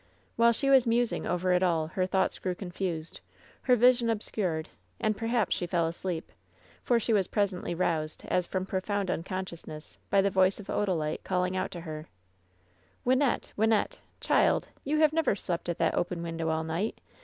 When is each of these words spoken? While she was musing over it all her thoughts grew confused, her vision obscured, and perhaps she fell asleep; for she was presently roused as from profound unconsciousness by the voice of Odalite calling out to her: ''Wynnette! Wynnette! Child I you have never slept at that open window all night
While 0.35 0.51
she 0.51 0.71
was 0.71 0.87
musing 0.87 1.27
over 1.27 1.53
it 1.53 1.61
all 1.61 1.85
her 1.89 2.07
thoughts 2.07 2.39
grew 2.39 2.55
confused, 2.55 3.21
her 3.61 3.75
vision 3.75 4.09
obscured, 4.09 4.67
and 4.99 5.15
perhaps 5.15 5.55
she 5.55 5.67
fell 5.67 5.85
asleep; 5.85 6.31
for 6.81 6.99
she 6.99 7.13
was 7.13 7.27
presently 7.27 7.75
roused 7.75 8.25
as 8.25 8.47
from 8.47 8.65
profound 8.65 9.11
unconsciousness 9.11 9.99
by 10.09 10.23
the 10.23 10.31
voice 10.31 10.59
of 10.59 10.71
Odalite 10.71 11.23
calling 11.23 11.55
out 11.55 11.69
to 11.69 11.81
her: 11.81 12.07
''Wynnette! 13.05 13.51
Wynnette! 13.55 13.99
Child 14.21 14.69
I 14.71 14.79
you 14.85 14.97
have 15.01 15.13
never 15.13 15.35
slept 15.35 15.69
at 15.69 15.77
that 15.77 15.93
open 15.93 16.23
window 16.23 16.49
all 16.49 16.63
night 16.63 16.99